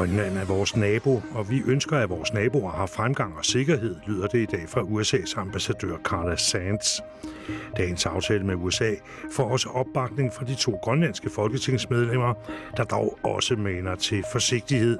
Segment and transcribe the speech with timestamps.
[0.00, 4.26] Grønland er vores nabo, og vi ønsker, at vores naboer har fremgang og sikkerhed, lyder
[4.26, 7.02] det i dag fra USA's ambassadør Carla Sands.
[7.76, 8.94] Dagens aftale med USA
[9.32, 12.34] får også opbakning fra de to grønlandske folketingsmedlemmer,
[12.76, 14.98] der dog også mener til forsigtighed.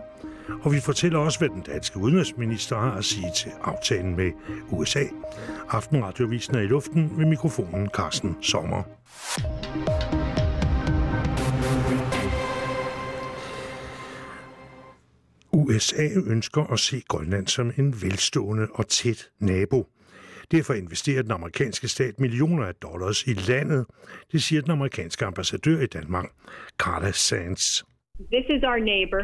[0.62, 4.30] Og vi fortæller også, hvad den danske udenrigsminister har at sige til aftalen med
[4.70, 5.04] USA.
[5.70, 8.82] Aftenradiovisen er i luften ved mikrofonen Carsten Sommer.
[15.70, 19.86] USA ønsker at se Grønland som en velstående og tæt nabo.
[20.50, 23.86] Derfor investerer den amerikanske stat millioner af dollars i landet,
[24.32, 26.26] det siger den amerikanske ambassadør i Danmark,
[26.78, 27.84] Carla Sands.
[28.32, 29.22] This is our neighbor.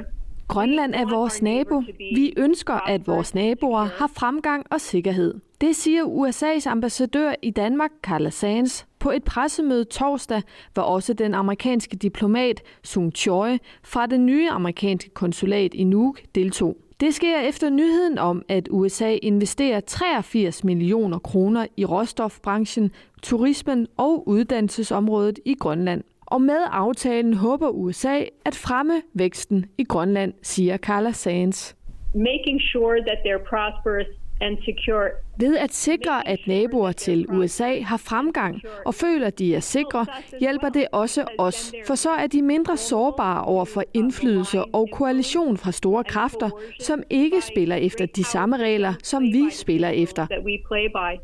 [0.48, 1.82] Grønland er vores nabo.
[1.98, 5.34] Vi ønsker, at vores naboer har fremgang og sikkerhed.
[5.60, 10.42] Det siger USA's ambassadør i Danmark, Carla Sands, på et pressemøde torsdag,
[10.76, 16.76] var også den amerikanske diplomat Sung Choi fra det nye amerikanske konsulat i Nuuk deltog.
[17.00, 22.90] Det sker efter nyheden om, at USA investerer 83 millioner kroner i råstofbranchen,
[23.22, 26.02] turismen og uddannelsesområdet i Grønland.
[26.26, 31.76] Og med aftalen håber USA at fremme væksten i Grønland, siger Carla Sands.
[32.14, 35.10] Making sure that they're prosperous and secure.
[35.38, 40.06] Ved at sikre, at naboer til USA har fremgang og føler, at de er sikre,
[40.40, 45.56] hjælper det også os, for så er de mindre sårbare over for indflydelse og koalition
[45.56, 50.26] fra store kræfter, som ikke spiller efter de samme regler, som vi spiller efter,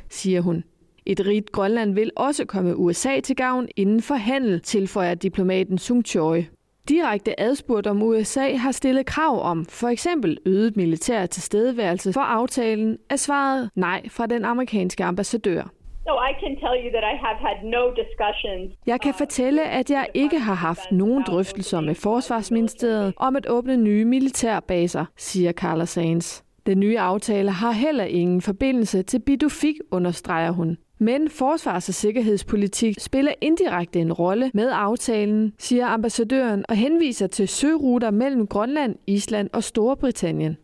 [0.08, 0.64] siger hun.
[1.06, 6.06] Et rigt Grønland vil også komme USA til gavn inden for handel, tilføjer diplomaten Sung
[6.06, 6.44] Choi.
[6.88, 12.98] Direkte adspurgt om USA har stillet krav om for eksempel øget militær tilstedeværelse for aftalen,
[13.10, 15.62] er svaret nej fra den amerikanske ambassadør.
[16.06, 18.74] So I can tell you that I have had no discussions.
[18.86, 23.76] Jeg kan fortælle, at jeg ikke har haft nogen drøftelser med Forsvarsministeriet om at åbne
[23.76, 26.44] nye militærbaser, siger Carla Sands.
[26.66, 30.76] Den nye aftale har heller ingen forbindelse til Bidufik, understreger hun.
[31.02, 37.48] Men forsvars- og sikkerhedspolitik spiller indirekte en rolle med aftalen, siger ambassadøren og henviser til
[37.48, 40.56] søruter mellem Grønland, Island og Storbritannien.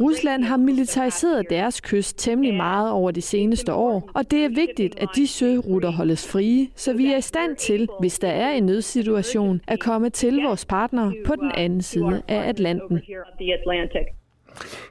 [0.00, 4.98] Rusland har militariseret deres kyst temmelig meget over de seneste år, og det er vigtigt,
[4.98, 8.66] at de søruter holdes frie, så vi er i stand til, hvis der er en
[8.66, 13.00] nødsituation, at komme til vores partnere på den anden side af Atlanten.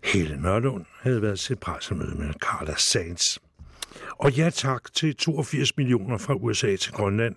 [0.04, 3.40] Hele Nørlund havde været til pressemøde med Carla Sands.
[4.12, 7.36] Og ja tak til 82 millioner fra USA til Grønland.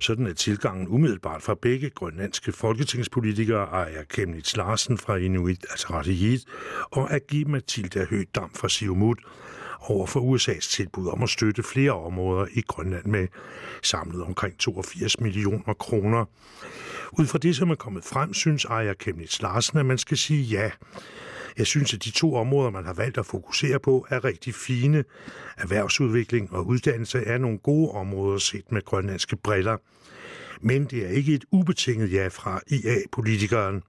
[0.00, 6.44] Sådan er tilgangen umiddelbart fra begge grønlandske folketingspolitikere, Aya Kemnitz Larsen fra Inuit Ataqatigiit
[6.90, 9.18] og Agi Mathilda Høgdam fra Siumut
[9.80, 13.28] over for USA's tilbud om at støtte flere områder i Grønland med
[13.82, 16.24] samlet omkring 82 millioner kroner.
[17.18, 20.42] Ud fra det, som er kommet frem, synes Aya Kemnitz Larsen, at man skal sige
[20.42, 20.70] ja.
[21.58, 25.04] Jeg synes, at de to områder, man har valgt at fokusere på, er rigtig fine.
[25.58, 29.76] Erhvervsudvikling og uddannelse er nogle gode områder set med grønlandske briller.
[30.60, 33.82] Men det er ikke et ubetinget ja fra IA-politikeren.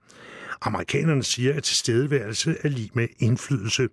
[0.62, 3.88] Amerikanerne siger, at tilstedeværelse er lige med indflydelse.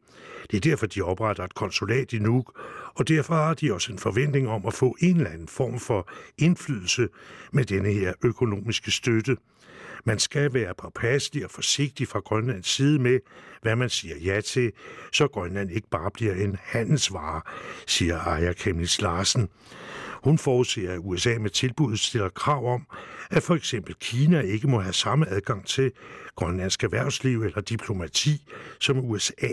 [0.50, 2.60] Det er derfor, de opretter et konsulat i Nuuk,
[2.94, 6.10] og derfor har de også en forventning om at få en eller anden form for
[6.38, 7.08] indflydelse
[7.52, 9.36] med denne her økonomiske støtte.
[10.04, 13.20] Man skal være påpasselig og forsigtig fra Grønlands side med,
[13.62, 14.72] hvad man siger ja til,
[15.12, 17.40] så Grønland ikke bare bliver en handelsvare,
[17.86, 19.48] siger Aya Kemnitz Larsen.
[20.24, 22.86] Hun forudser, at USA med tilbuddet stiller krav om,
[23.30, 25.92] at for eksempel Kina ikke må have samme adgang til
[26.36, 28.42] grønlandsk erhvervsliv eller diplomati
[28.80, 29.52] som USA.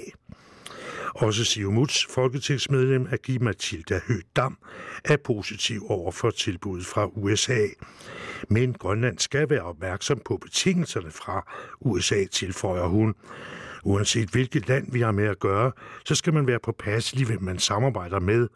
[1.16, 4.58] Også Siumuts folketingsmedlem Agi Mathilda Høgdam
[5.06, 7.68] er positiv over for tilbuddet fra USA.
[8.50, 13.16] Men Grønland skal være opmærksom på betingelserne fra USA, tilføjer hun.
[13.84, 15.72] Uanset hvilket land vi har med at gøre,
[16.06, 18.48] så skal man være påpasselig, hvem man samarbejder med.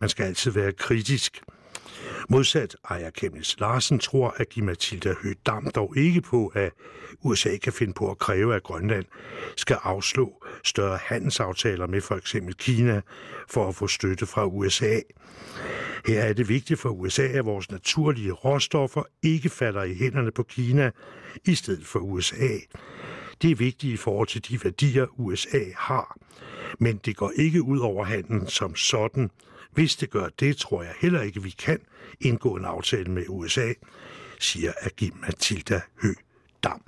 [0.00, 1.42] Man skal altid være kritisk.
[2.28, 6.72] Modsat Aya Kemnis Larsen tror, at give Mathilda Høgdam dog ikke på, at
[7.22, 9.04] USA kan finde på at kræve, at Grønland
[9.56, 13.00] skal afslå større handelsaftaler med for eksempel Kina
[13.48, 15.00] for at få støtte fra USA.
[16.06, 20.42] Her er det vigtigt for USA, at vores naturlige råstoffer ikke falder i hænderne på
[20.42, 20.90] Kina
[21.44, 22.48] i stedet for USA.
[23.42, 26.16] Det er vigtigt i forhold til de værdier, USA har.
[26.78, 29.30] Men det går ikke ud over handlen som sådan.
[29.72, 31.78] Hvis det gør det, tror jeg heller ikke, vi kan
[32.20, 33.72] indgå en aftale med USA,
[34.40, 36.14] siger Agim Matilda Hø
[36.64, 36.82] Dam.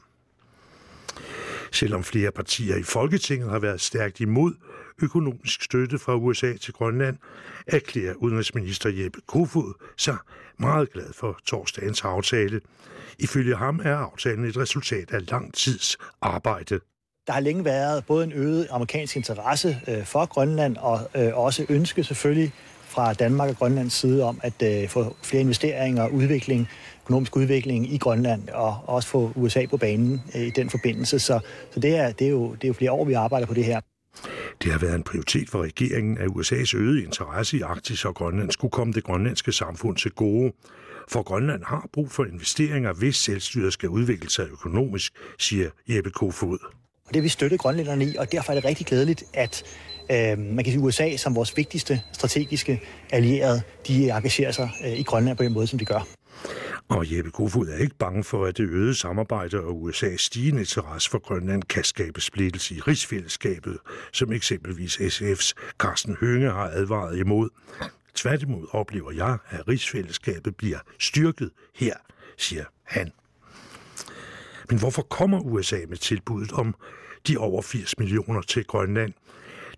[1.72, 4.54] Selvom flere partier i Folketinget har været stærkt imod
[5.02, 7.16] økonomisk støtte fra USA til Grønland,
[7.66, 10.16] erklærer udenrigsminister Jeppe Kofod sig
[10.58, 12.60] meget glad for torsdagens aftale.
[13.18, 16.80] Ifølge ham er aftalen et resultat af lang tids arbejde.
[17.26, 21.66] Der har længe været både en øget amerikansk interesse øh, for Grønland og øh, også
[21.68, 22.52] ønske selvfølgelig
[22.84, 26.68] fra Danmark og Grønlands side om at øh, få flere investeringer og udvikling,
[27.02, 31.18] økonomisk udvikling i Grønland og også få USA på banen øh, i den forbindelse.
[31.18, 31.40] Så,
[31.70, 33.64] så det, er, det, er jo, det er jo flere år, vi arbejder på det
[33.64, 33.80] her.
[34.62, 38.50] Det har været en prioritet for regeringen, at USA's øgede interesse i Arktis og Grønland
[38.50, 40.52] skulle komme det grønlandske samfund til gode.
[41.08, 46.58] For Grønland har brug for investeringer, hvis selvstyret skal udvikle sig økonomisk, siger Jeppe Kofod.
[47.06, 49.62] Og det vil støtte grønlænderne i, og derfor er det rigtig glædeligt, at
[50.10, 52.80] øh, man kan sige USA som vores vigtigste strategiske
[53.10, 56.17] allierede, de engagerer sig øh, i Grønland på den måde, som de gør.
[56.88, 61.10] Og Jeppe Kofod er ikke bange for, at det øgede samarbejde og USA's stigende interesse
[61.10, 63.78] for Grønland kan skabe splittelse i rigsfællesskabet,
[64.12, 67.48] som eksempelvis SF's Carsten Hønge har advaret imod.
[68.14, 71.94] Tværtimod oplever jeg, at rigsfællesskabet bliver styrket her,
[72.36, 73.12] siger han.
[74.70, 76.74] Men hvorfor kommer USA med tilbuddet om
[77.26, 79.12] de over 80 millioner til Grønland?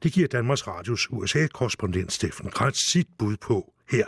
[0.02, 4.06] Det giver Danmarks Radios USA-korrespondent Steffen Kratz sit bud på her.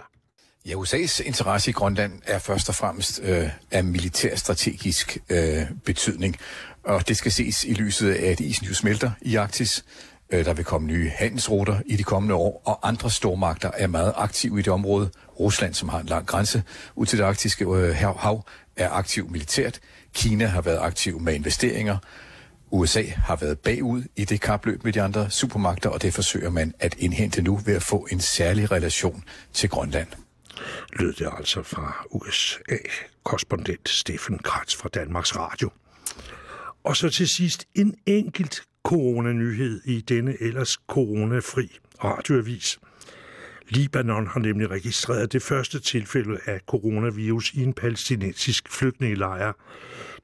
[0.66, 6.36] Ja, USA's interesse i Grønland er først og fremmest øh, af militærstrategisk øh, betydning,
[6.84, 9.84] og det skal ses i lyset af, at isen jo smelter i Arktis.
[10.30, 14.12] Øh, der vil komme nye handelsruter i de kommende år, og andre stormagter er meget
[14.16, 15.10] aktive i det område.
[15.40, 16.62] Rusland, som har en lang grænse
[16.96, 19.80] ud til det arktiske øh, hav, er aktiv militært.
[20.14, 21.98] Kina har været aktiv med investeringer.
[22.70, 26.74] USA har været bagud i det kapløb med de andre supermagter, og det forsøger man
[26.78, 30.08] at indhente nu ved at få en særlig relation til Grønland
[30.92, 35.70] lød det altså fra USA-korrespondent Steffen Kratz fra Danmarks Radio.
[36.84, 42.78] Og så til sidst en enkelt coronanyhed i denne ellers coronafri radioavis.
[43.68, 49.52] Libanon har nemlig registreret det første tilfælde af coronavirus i en palæstinensisk flygtningelejr.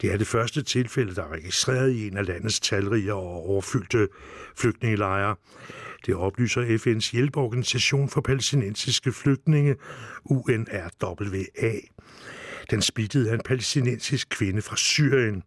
[0.00, 4.08] Det er det første tilfælde, der er registreret i en af landets talrige og overfyldte
[4.56, 5.36] flygtningelejre.
[6.06, 9.76] Det oplyser FN's hjælpeorganisation for palæstinensiske flygtninge,
[10.24, 11.72] UNRWA.
[12.70, 15.42] Den smittede er en palæstinensisk kvinde fra Syrien.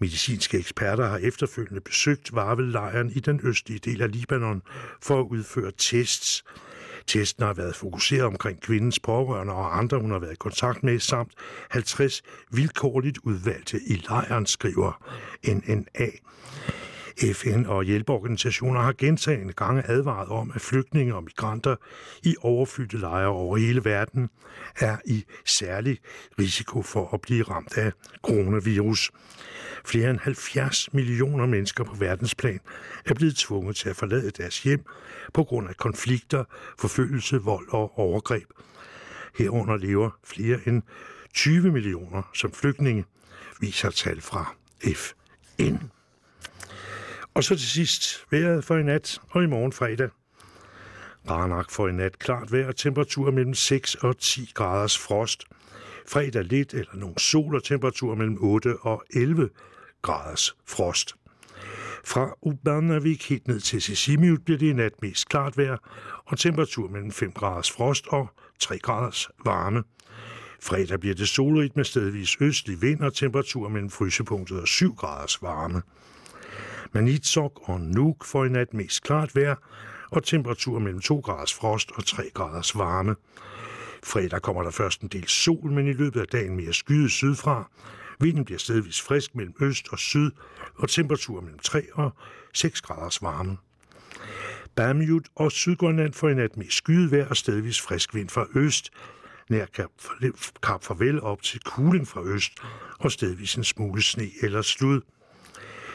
[0.00, 4.62] Medicinske eksperter har efterfølgende besøgt Varvel-lejren i den østlige del af Libanon
[5.02, 6.44] for at udføre tests.
[7.06, 10.98] Testen har været fokuseret omkring kvindens pårørende og andre, hun har været i kontakt med,
[10.98, 11.32] samt
[11.70, 15.12] 50 vilkårligt udvalgte i lejren, skriver
[15.48, 16.08] NNA.
[17.18, 21.76] FN og hjælpeorganisationer har gentagende gange advaret om, at flygtninge og migranter
[22.22, 24.28] i overfyldte lejre over hele verden
[24.76, 25.98] er i særlig
[26.38, 27.92] risiko for at blive ramt af
[28.22, 29.10] coronavirus.
[29.84, 32.60] Flere end 70 millioner mennesker på verdensplan
[33.06, 34.84] er blevet tvunget til at forlade deres hjem
[35.34, 36.44] på grund af konflikter,
[36.78, 38.46] forfølgelse, vold og overgreb.
[39.38, 40.82] Herunder lever flere end
[41.34, 43.04] 20 millioner som flygtninge,
[43.60, 44.54] viser tal fra
[44.94, 45.76] FN.
[47.38, 50.08] Og så til sidst vejret for i nat og i morgen fredag.
[51.26, 55.44] Barnak for i nat klart vejr, temperatur mellem 6 og 10 graders frost.
[56.08, 59.50] Fredag lidt eller nogle sol og temperatur mellem 8 og 11
[60.02, 61.14] graders frost.
[62.04, 65.76] Fra Ubanavik helt ned til Sisimiut bliver det i nat mest klart vejr
[66.26, 68.28] og temperatur mellem 5 graders frost og
[68.60, 69.84] 3 graders varme.
[70.62, 75.42] Fredag bliver det solrigt med stedvis østlig vind og temperatur mellem frysepunktet og 7 graders
[75.42, 75.82] varme.
[76.92, 79.54] Manitsok og Nuuk får i nat mest klart vejr,
[80.10, 83.16] og temperatur mellem 2 graders frost og 3 graders varme.
[84.04, 87.70] Fredag kommer der først en del sol, men i løbet af dagen mere skyet sydfra.
[88.20, 90.30] Vinden bliver stedvis frisk mellem øst og syd,
[90.74, 92.10] og temperatur mellem 3 og
[92.54, 93.56] 6 graders varme.
[94.76, 98.90] Bermud og Sydgrønland får i nat mest skyet vejr og stedvis frisk vind fra øst,
[99.50, 99.66] nær
[100.62, 102.52] Kap Farvel op til Kuling fra øst,
[102.98, 105.00] og stedvis en smule sne eller slud.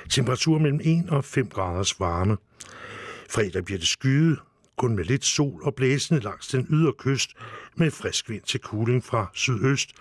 [0.10, 2.38] Temperatur mellem 1 og 5 graders varme.
[3.30, 4.40] Fredag bliver det skyet,
[4.78, 7.32] kun med lidt sol og blæsende langs den ydre kyst
[7.76, 9.92] med frisk vind til kuling fra sydøst,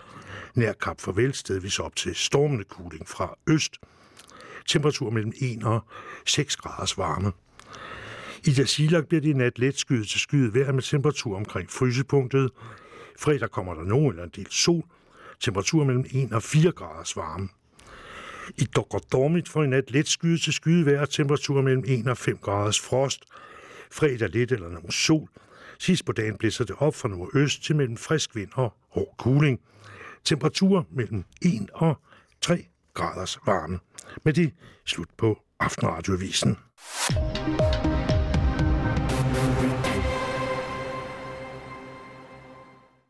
[0.55, 3.77] nær Kap Farvel stedvis op til stormende kuling fra øst.
[4.67, 5.83] Temperatur mellem 1 og
[6.25, 7.31] 6 graders varme.
[8.47, 12.51] I Dasilak bliver det i nat let skyet til skyet vejr med temperatur omkring frysepunktet.
[13.19, 14.83] Fredag kommer der nogen eller en del sol.
[15.39, 17.49] Temperatur mellem 1 og 4 graders varme.
[18.57, 22.37] I Dokordormit for i nat let skyde til skyde vejr temperatur mellem 1 og 5
[22.37, 23.25] graders frost.
[23.91, 25.29] Fredag lidt eller nogen sol.
[25.79, 29.59] Sidst på dagen blæser det op fra nordøst til mellem frisk vind og hård kuling.
[30.23, 31.97] Temperatur mellem 1 og
[32.41, 33.79] 3 graders varme.
[34.23, 34.53] Med det
[34.85, 36.57] slut på Aftenradioavisen.